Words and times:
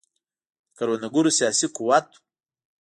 د 0.67 0.69
کروندګرو 0.77 1.31
سیاسي 1.37 1.67
قوت 1.75 2.07
و. 2.15 2.19